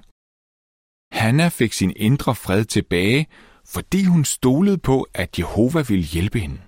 Hanna 1.19 1.47
fik 1.59 1.73
sin 1.73 1.93
indre 2.07 2.35
fred 2.43 2.65
tilbage, 2.65 3.21
fordi 3.75 4.01
hun 4.13 4.25
stolede 4.25 4.79
på, 4.89 4.97
at 5.13 5.39
Jehova 5.39 5.81
ville 5.89 6.07
hjælpe 6.15 6.39
hende. 6.39 6.59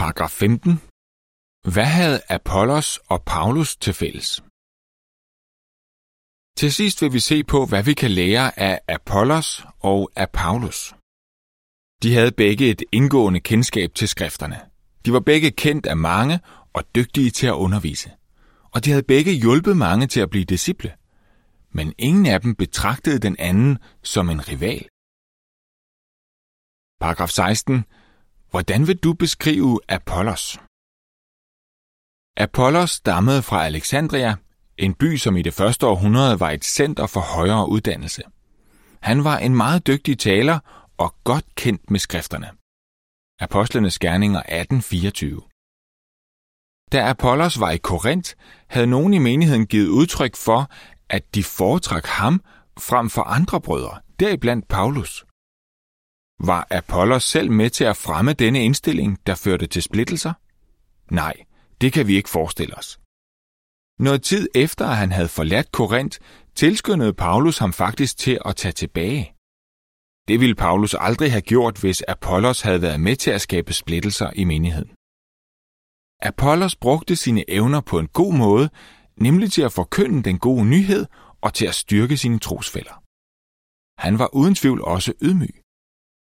Paragraf 0.00 0.30
15. 0.30 0.70
Hvad 1.74 1.88
havde 1.98 2.18
Apollos 2.38 2.90
og 3.12 3.18
Paulus 3.32 3.70
til 3.76 3.94
fælles? 3.94 4.30
Til 6.56 6.72
sidst 6.72 7.02
vil 7.02 7.12
vi 7.12 7.20
se 7.20 7.44
på, 7.44 7.66
hvad 7.66 7.82
vi 7.82 7.94
kan 7.94 8.10
lære 8.10 8.58
af 8.58 8.80
Apollos 8.88 9.64
og 9.80 10.10
af 10.16 10.30
Paulus. 10.30 10.94
De 12.02 12.14
havde 12.14 12.32
begge 12.32 12.70
et 12.70 12.82
indgående 12.92 13.40
kendskab 13.40 13.94
til 13.94 14.08
skrifterne. 14.08 14.60
De 15.04 15.12
var 15.12 15.20
begge 15.20 15.50
kendt 15.50 15.86
af 15.86 15.96
mange 15.96 16.40
og 16.72 16.82
dygtige 16.94 17.30
til 17.30 17.46
at 17.46 17.52
undervise. 17.52 18.10
Og 18.74 18.84
de 18.84 18.90
havde 18.90 19.02
begge 19.02 19.32
hjulpet 19.32 19.76
mange 19.76 20.06
til 20.06 20.20
at 20.20 20.30
blive 20.30 20.44
disciple. 20.44 20.92
Men 21.70 21.94
ingen 21.98 22.26
af 22.26 22.40
dem 22.40 22.54
betragtede 22.54 23.18
den 23.18 23.36
anden 23.38 23.78
som 24.02 24.30
en 24.30 24.48
rival. 24.48 24.88
Paragraf 27.00 27.28
16. 27.28 27.84
Hvordan 28.50 28.86
vil 28.86 28.96
du 28.96 29.12
beskrive 29.12 29.80
Apollos? 29.88 30.58
Apollos 32.36 32.90
stammede 32.90 33.42
fra 33.42 33.66
Alexandria, 33.66 34.36
en 34.78 34.94
by, 34.94 35.16
som 35.16 35.36
i 35.36 35.42
det 35.42 35.54
første 35.54 35.86
århundrede 35.86 36.40
var 36.40 36.50
et 36.50 36.64
center 36.64 37.06
for 37.06 37.20
højere 37.20 37.68
uddannelse. 37.68 38.22
Han 39.00 39.24
var 39.24 39.38
en 39.38 39.56
meget 39.56 39.86
dygtig 39.86 40.18
taler 40.18 40.58
og 40.98 41.14
godt 41.24 41.54
kendt 41.54 41.90
med 41.90 42.00
skrifterne. 42.00 42.50
Apostlenes 43.40 43.98
Gerninger 43.98 44.42
18.24 44.42 46.88
Da 46.92 47.10
Apollos 47.10 47.60
var 47.60 47.70
i 47.70 47.76
Korinth, 47.76 48.32
havde 48.68 48.86
nogen 48.86 49.14
i 49.14 49.18
menigheden 49.18 49.66
givet 49.66 49.88
udtryk 49.88 50.36
for, 50.36 50.70
at 51.08 51.34
de 51.34 51.44
foretrak 51.44 52.06
ham 52.06 52.42
frem 52.78 53.10
for 53.10 53.22
andre 53.22 53.60
brødre, 53.60 54.00
deriblandt 54.20 54.68
Paulus. 54.68 55.24
Var 56.40 56.66
Apollos 56.70 57.24
selv 57.24 57.50
med 57.50 57.70
til 57.70 57.84
at 57.84 57.96
fremme 57.96 58.32
denne 58.32 58.64
indstilling, 58.64 59.18
der 59.26 59.34
førte 59.34 59.66
til 59.66 59.82
splittelser? 59.82 60.32
Nej, 61.10 61.34
det 61.80 61.92
kan 61.92 62.06
vi 62.06 62.16
ikke 62.16 62.28
forestille 62.28 62.78
os. 62.78 63.00
Noget 63.98 64.22
tid 64.22 64.48
efter, 64.54 64.86
at 64.86 64.96
han 64.96 65.12
havde 65.12 65.28
forladt 65.28 65.72
Korinth, 65.72 66.18
tilskyndede 66.54 67.12
Paulus 67.12 67.58
ham 67.58 67.72
faktisk 67.72 68.18
til 68.18 68.38
at 68.44 68.56
tage 68.56 68.72
tilbage. 68.72 69.32
Det 70.28 70.40
ville 70.40 70.54
Paulus 70.54 70.94
aldrig 70.98 71.30
have 71.30 71.40
gjort, 71.52 71.80
hvis 71.80 72.02
Apollos 72.08 72.60
havde 72.60 72.82
været 72.82 73.00
med 73.00 73.16
til 73.16 73.30
at 73.30 73.40
skabe 73.40 73.72
splittelser 73.72 74.30
i 74.34 74.44
menigheden. 74.44 74.90
Apollos 76.22 76.76
brugte 76.76 77.16
sine 77.16 77.50
evner 77.50 77.80
på 77.80 77.98
en 77.98 78.08
god 78.08 78.32
måde, 78.34 78.70
nemlig 79.16 79.52
til 79.52 79.62
at 79.62 79.72
forkynde 79.72 80.22
den 80.22 80.38
gode 80.38 80.64
nyhed 80.64 81.06
og 81.40 81.54
til 81.54 81.66
at 81.66 81.74
styrke 81.74 82.16
sine 82.16 82.38
trosfælder. 82.38 83.02
Han 84.00 84.18
var 84.18 84.34
uden 84.34 84.54
tvivl 84.54 84.80
også 84.84 85.12
ydmyg. 85.22 85.56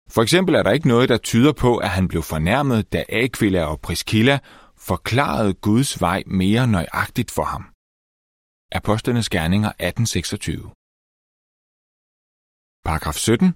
For 0.09 0.21
eksempel 0.21 0.55
er 0.55 0.63
der 0.63 0.71
ikke 0.71 0.87
noget, 0.87 1.09
der 1.09 1.17
tyder 1.17 1.53
på, 1.53 1.77
at 1.77 1.89
han 1.89 2.07
blev 2.07 2.23
fornærmet, 2.23 2.93
da 2.93 3.03
Aquila 3.09 3.65
og 3.65 3.79
Priscilla 3.81 4.39
forklarede 4.77 5.53
Guds 5.53 6.01
vej 6.01 6.23
mere 6.27 6.67
nøjagtigt 6.67 7.31
for 7.31 7.43
ham. 7.43 7.63
Apostlenes 8.71 9.29
Gerninger 9.29 9.71
18:26. 9.79 10.73
Paragraf 12.85 13.15
17. 13.15 13.47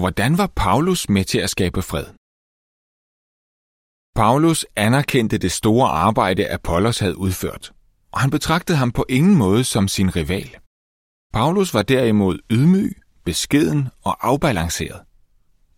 Hvordan 0.00 0.38
var 0.38 0.50
Paulus 0.56 1.08
med 1.08 1.24
til 1.24 1.38
at 1.38 1.50
skabe 1.50 1.82
fred? 1.82 2.06
Paulus 4.14 4.66
anerkendte 4.76 5.38
det 5.38 5.52
store 5.52 5.88
arbejde, 5.88 6.52
Apollos 6.52 6.98
havde 6.98 7.18
udført, 7.18 7.72
og 8.12 8.20
han 8.20 8.30
betragtede 8.30 8.78
ham 8.78 8.92
på 8.92 9.06
ingen 9.08 9.34
måde 9.34 9.64
som 9.64 9.88
sin 9.88 10.16
rival. 10.16 10.56
Paulus 11.32 11.74
var 11.74 11.82
derimod 11.82 12.38
ydmyg, 12.50 13.02
beskeden 13.24 13.88
og 14.04 14.28
afbalanceret. 14.28 15.00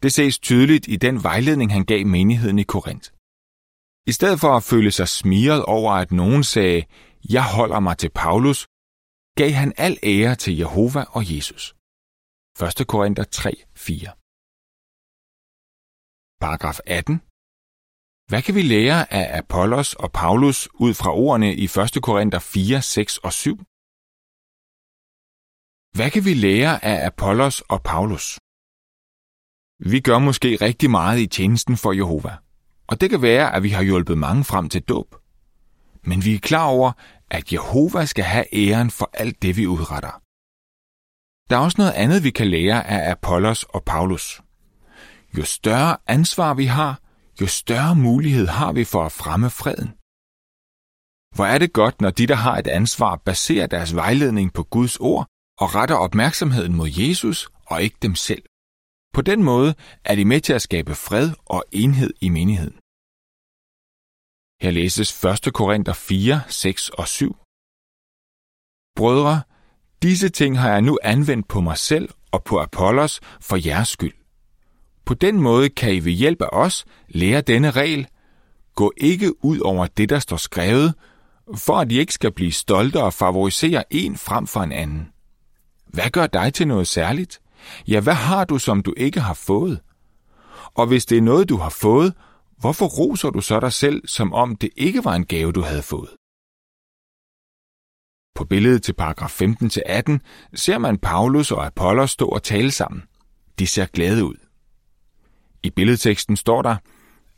Det 0.02 0.12
ses 0.12 0.38
tydeligt 0.38 0.88
i 0.88 0.96
den 0.96 1.22
vejledning, 1.22 1.72
han 1.72 1.84
gav 1.84 2.06
menigheden 2.06 2.58
i 2.58 2.62
Korinth. 2.62 3.10
I 4.10 4.12
stedet 4.12 4.40
for 4.40 4.52
at 4.56 4.62
føle 4.62 4.90
sig 4.90 5.08
smiret 5.08 5.62
over, 5.64 5.92
at 5.92 6.12
nogen 6.12 6.44
sagde, 6.44 6.84
jeg 7.34 7.44
holder 7.56 7.80
mig 7.80 7.98
til 7.98 8.10
Paulus, 8.22 8.60
gav 9.40 9.50
han 9.62 9.72
al 9.76 9.94
ære 10.02 10.34
til 10.34 10.56
Jehova 10.62 11.02
og 11.16 11.22
Jesus. 11.36 11.62
1. 12.80 12.86
Korinther 12.92 13.24
3, 13.24 13.50
4. 13.76 14.12
Paragraf 16.40 16.78
18. 16.86 17.14
Hvad 18.30 18.42
kan 18.42 18.54
vi 18.54 18.62
lære 18.74 19.12
af 19.12 19.38
Apollos 19.38 19.94
og 19.94 20.12
Paulus 20.12 20.68
ud 20.74 20.94
fra 21.00 21.10
ordene 21.24 21.50
i 21.64 21.64
1. 21.64 22.02
Korinther 22.02 22.38
4, 22.38 22.82
6 22.82 23.18
og 23.18 23.32
7? 23.32 23.56
Hvad 25.96 26.10
kan 26.14 26.24
vi 26.28 26.34
lære 26.46 26.84
af 26.90 27.06
Apollos 27.06 27.56
og 27.60 27.82
Paulus? 27.82 28.26
Vi 29.92 29.98
gør 30.00 30.18
måske 30.18 30.50
rigtig 30.66 30.90
meget 30.90 31.18
i 31.20 31.26
tjenesten 31.26 31.76
for 31.76 31.92
Jehova, 31.92 32.32
og 32.88 33.00
det 33.00 33.10
kan 33.10 33.22
være, 33.22 33.54
at 33.54 33.62
vi 33.62 33.68
har 33.68 33.82
hjulpet 33.82 34.18
mange 34.18 34.44
frem 34.44 34.68
til 34.68 34.82
dåb. 34.82 35.14
Men 36.02 36.24
vi 36.24 36.34
er 36.34 36.38
klar 36.38 36.64
over, 36.64 36.92
at 37.30 37.52
Jehova 37.52 38.04
skal 38.04 38.24
have 38.24 38.44
æren 38.52 38.90
for 38.90 39.10
alt 39.12 39.42
det, 39.42 39.56
vi 39.56 39.66
udretter. 39.66 40.20
Der 41.50 41.56
er 41.56 41.60
også 41.60 41.78
noget 41.78 41.92
andet, 41.92 42.24
vi 42.24 42.30
kan 42.30 42.46
lære 42.46 42.86
af 42.86 43.10
Apollos 43.10 43.64
og 43.64 43.84
Paulus. 43.84 44.42
Jo 45.38 45.44
større 45.44 45.96
ansvar 46.06 46.54
vi 46.54 46.64
har, 46.64 47.00
jo 47.40 47.46
større 47.46 47.94
mulighed 47.94 48.46
har 48.46 48.72
vi 48.72 48.84
for 48.84 49.04
at 49.04 49.12
fremme 49.12 49.50
freden. 49.50 49.88
Hvor 51.36 51.46
er 51.46 51.58
det 51.58 51.72
godt, 51.72 52.00
når 52.00 52.10
de, 52.10 52.26
der 52.26 52.34
har 52.34 52.56
et 52.56 52.66
ansvar, 52.66 53.16
baserer 53.16 53.66
deres 53.66 53.94
vejledning 53.94 54.52
på 54.52 54.62
Guds 54.62 54.96
ord 54.96 55.26
og 55.58 55.74
retter 55.74 55.94
opmærksomheden 55.96 56.74
mod 56.74 56.88
Jesus 56.88 57.48
og 57.66 57.82
ikke 57.82 57.96
dem 58.02 58.14
selv. 58.14 58.42
På 59.12 59.22
den 59.22 59.42
måde 59.42 59.74
er 60.04 60.14
de 60.14 60.24
med 60.24 60.40
til 60.40 60.52
at 60.52 60.62
skabe 60.62 60.94
fred 60.94 61.30
og 61.46 61.64
enhed 61.72 62.10
i 62.20 62.28
menigheden. 62.28 62.78
Her 64.62 64.70
læses 64.70 65.24
1. 65.24 65.52
Korinther 65.54 65.92
4, 65.92 66.42
6 66.48 66.88
og 66.88 67.08
7. 67.08 67.36
Brødre, 68.96 69.42
disse 70.02 70.28
ting 70.28 70.58
har 70.58 70.70
jeg 70.70 70.82
nu 70.82 70.98
anvendt 71.02 71.48
på 71.48 71.60
mig 71.60 71.78
selv 71.78 72.08
og 72.32 72.44
på 72.44 72.58
Apollos 72.60 73.20
for 73.40 73.66
jeres 73.66 73.88
skyld. 73.88 74.14
På 75.04 75.14
den 75.14 75.40
måde 75.40 75.68
kan 75.68 75.94
I 75.94 76.04
ved 76.04 76.12
hjælp 76.12 76.42
af 76.42 76.48
os 76.52 76.84
lære 77.08 77.40
denne 77.40 77.70
regel. 77.70 78.08
Gå 78.74 78.92
ikke 78.96 79.44
ud 79.44 79.58
over 79.58 79.86
det, 79.86 80.08
der 80.08 80.18
står 80.18 80.36
skrevet, 80.36 80.94
for 81.56 81.76
at 81.76 81.92
I 81.92 81.98
ikke 81.98 82.12
skal 82.12 82.32
blive 82.32 82.52
stolte 82.52 83.02
og 83.02 83.14
favorisere 83.14 83.84
en 83.90 84.16
frem 84.16 84.46
for 84.46 84.60
en 84.60 84.72
anden. 84.72 85.08
Hvad 85.86 86.10
gør 86.10 86.26
dig 86.26 86.54
til 86.54 86.68
noget 86.68 86.88
særligt? 86.88 87.40
Ja, 87.88 88.00
hvad 88.00 88.14
har 88.14 88.44
du, 88.44 88.58
som 88.58 88.82
du 88.82 88.94
ikke 88.96 89.20
har 89.20 89.34
fået? 89.34 89.80
Og 90.74 90.86
hvis 90.86 91.06
det 91.06 91.18
er 91.18 91.22
noget, 91.22 91.48
du 91.48 91.56
har 91.56 91.70
fået, 91.70 92.14
hvorfor 92.60 92.86
roser 92.86 93.30
du 93.30 93.40
så 93.40 93.60
dig 93.60 93.72
selv, 93.72 94.08
som 94.08 94.32
om 94.32 94.56
det 94.56 94.70
ikke 94.76 95.04
var 95.04 95.14
en 95.14 95.26
gave, 95.26 95.52
du 95.52 95.62
havde 95.62 95.82
fået? 95.82 96.10
På 98.34 98.44
billedet 98.44 98.82
til 98.82 98.92
paragraf 98.92 99.42
15-18 99.42 100.18
ser 100.54 100.78
man 100.78 100.98
Paulus 100.98 101.50
og 101.50 101.66
Apollos 101.66 102.10
stå 102.10 102.28
og 102.28 102.42
tale 102.42 102.70
sammen. 102.70 103.02
De 103.58 103.66
ser 103.66 103.86
glade 103.86 104.24
ud. 104.24 104.34
I 105.62 105.70
billedteksten 105.70 106.36
står 106.36 106.62
der, 106.62 106.76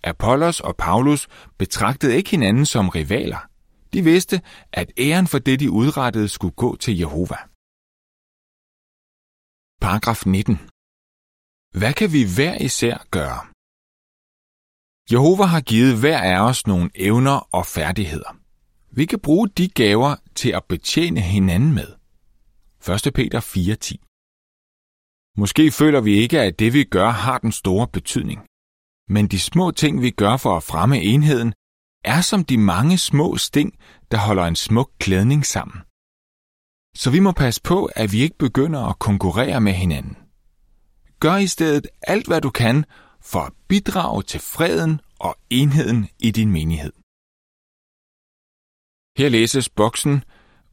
Apollos 0.05 0.61
og 0.61 0.77
Paulus 0.77 1.29
betragtede 1.59 2.17
ikke 2.17 2.31
hinanden 2.31 2.67
som 2.67 2.89
rivaler. 2.89 3.39
De 3.93 4.05
vidste, 4.05 4.41
at 4.73 4.93
æren 4.99 5.27
for 5.27 5.39
det, 5.39 5.61
de 5.61 5.71
udrettede, 5.71 6.29
skulle 6.29 6.55
gå 6.55 6.77
til 6.77 6.99
Jehova. 6.99 7.37
Paragraf 9.81 10.27
19. 10.27 10.57
Hvad 11.79 11.93
kan 11.95 12.13
vi 12.13 12.23
hver 12.37 12.55
især 12.69 12.97
gøre? 13.11 13.41
Jehova 15.13 15.45
har 15.45 15.61
givet 15.61 16.01
hver 16.01 16.21
af 16.33 16.49
os 16.49 16.67
nogle 16.67 16.91
evner 16.95 17.49
og 17.59 17.67
færdigheder. 17.67 18.37
Vi 18.91 19.05
kan 19.05 19.21
bruge 19.21 19.49
de 19.49 19.69
gaver 19.69 20.17
til 20.35 20.51
at 20.51 20.65
betjene 20.65 21.21
hinanden 21.21 21.73
med. 21.75 21.89
1. 23.07 23.15
Peter 23.15 23.41
4:10 23.41 23.97
Måske 25.41 25.71
føler 25.71 26.01
vi 26.01 26.13
ikke, 26.15 26.41
at 26.41 26.59
det 26.59 26.73
vi 26.73 26.85
gør 26.85 27.11
har 27.11 27.39
den 27.39 27.53
store 27.53 27.89
betydning. 27.89 28.41
Men 29.09 29.27
de 29.27 29.41
små 29.41 29.71
ting, 29.71 30.03
vi 30.03 30.11
gør 30.11 30.37
for 30.37 30.57
at 30.57 30.63
fremme 30.63 31.03
enheden, 31.03 31.53
er 32.05 32.21
som 32.21 32.45
de 32.45 32.59
mange 32.59 32.99
små 32.99 33.37
sting, 33.37 33.79
der 34.11 34.19
holder 34.19 34.45
en 34.45 34.57
smuk 34.57 34.91
klædning 34.99 35.47
sammen. 35.47 35.79
Så 36.97 37.11
vi 37.11 37.21
må 37.21 37.33
passe 37.33 37.63
på, 37.63 37.85
at 37.85 38.13
vi 38.13 38.21
ikke 38.21 38.39
begynder 38.39 38.81
at 38.81 38.99
konkurrere 38.99 39.61
med 39.61 39.73
hinanden. 39.73 40.17
Gør 41.21 41.37
i 41.37 41.47
stedet 41.47 41.87
alt, 42.03 42.27
hvad 42.27 42.41
du 42.41 42.51
kan 42.51 42.85
for 43.21 43.41
at 43.41 43.53
bidrage 43.69 44.23
til 44.23 44.41
freden 44.41 45.01
og 45.19 45.37
enheden 45.51 46.09
i 46.19 46.31
din 46.31 46.53
menighed. 46.53 46.93
Her 49.19 49.29
læses 49.29 49.69
boksen, 49.69 50.25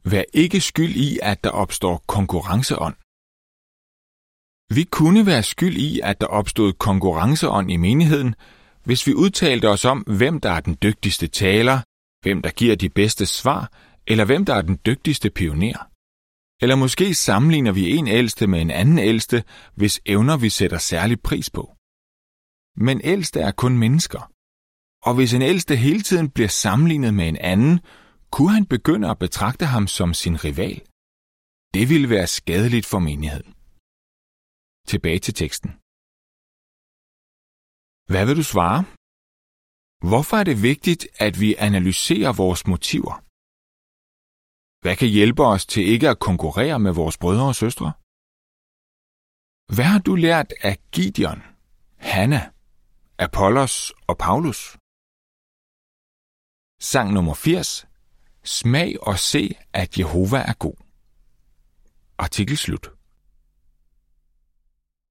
vær 0.04 0.22
ikke 0.32 0.60
skyld 0.60 0.96
i, 0.96 1.18
at 1.22 1.44
der 1.44 1.50
opstår 1.50 2.04
konkurrenceånd. 2.06 2.94
Vi 4.74 4.84
kunne 4.84 5.26
være 5.26 5.42
skyld 5.42 5.76
i, 5.76 6.00
at 6.00 6.20
der 6.20 6.26
opstod 6.26 6.72
konkurrenceånd 6.72 7.70
i 7.70 7.76
menigheden, 7.76 8.34
hvis 8.84 9.06
vi 9.06 9.14
udtalte 9.14 9.68
os 9.68 9.84
om, 9.84 9.98
hvem 9.98 10.40
der 10.40 10.50
er 10.50 10.60
den 10.60 10.76
dygtigste 10.82 11.26
taler, 11.26 11.80
hvem 12.22 12.42
der 12.42 12.50
giver 12.50 12.76
de 12.76 12.88
bedste 12.88 13.26
svar, 13.26 13.72
eller 14.06 14.24
hvem 14.24 14.44
der 14.44 14.54
er 14.54 14.62
den 14.62 14.78
dygtigste 14.86 15.30
pioner. 15.30 15.87
Eller 16.62 16.76
måske 16.76 17.14
sammenligner 17.14 17.72
vi 17.72 17.96
en 17.96 18.08
ældste 18.08 18.46
med 18.46 18.60
en 18.60 18.70
anden 18.70 18.98
ældste, 18.98 19.44
hvis 19.74 20.00
evner 20.06 20.36
vi 20.36 20.50
sætter 20.50 20.78
særlig 20.78 21.20
pris 21.28 21.50
på. 21.50 21.64
Men 22.86 23.00
ældste 23.12 23.40
er 23.40 23.52
kun 23.52 23.78
mennesker. 23.78 24.22
Og 25.08 25.14
hvis 25.14 25.34
en 25.34 25.42
ældste 25.42 25.76
hele 25.76 26.02
tiden 26.02 26.30
bliver 26.30 26.48
sammenlignet 26.48 27.14
med 27.14 27.28
en 27.28 27.36
anden, 27.52 27.80
kunne 28.30 28.52
han 28.52 28.66
begynde 28.66 29.10
at 29.10 29.18
betragte 29.18 29.66
ham 29.66 29.86
som 29.86 30.14
sin 30.14 30.44
rival. 30.44 30.78
Det 31.74 31.84
ville 31.88 32.08
være 32.10 32.26
skadeligt 32.26 32.86
for 32.86 32.98
menigheden. 32.98 33.52
Tilbage 34.90 35.18
til 35.18 35.34
teksten. 35.34 35.70
Hvad 38.12 38.26
vil 38.26 38.36
du 38.36 38.46
svare? 38.54 38.80
Hvorfor 40.10 40.36
er 40.36 40.44
det 40.44 40.62
vigtigt, 40.62 41.02
at 41.26 41.40
vi 41.40 41.54
analyserer 41.68 42.32
vores 42.32 42.66
motiver? 42.66 43.27
Hvad 44.80 44.96
kan 44.96 45.08
hjælpe 45.08 45.42
os 45.44 45.66
til 45.66 45.88
ikke 45.88 46.08
at 46.08 46.18
konkurrere 46.18 46.78
med 46.78 46.92
vores 46.92 47.18
brødre 47.18 47.46
og 47.48 47.54
søstre? 47.54 47.92
Hvad 49.74 49.84
har 49.84 49.98
du 49.98 50.14
lært 50.14 50.52
af 50.62 50.78
Gideon, 50.92 51.42
Hanna, 51.96 52.50
Apollos 53.18 53.92
og 54.06 54.18
Paulus? 54.18 54.76
Sang 56.80 57.12
nummer 57.12 57.34
80. 57.34 57.86
Smag 58.44 58.96
og 59.02 59.18
se, 59.18 59.54
at 59.72 59.98
Jehova 59.98 60.38
er 60.38 60.52
god. 60.52 60.74
Artikel 62.18 62.56
slut. 62.56 62.97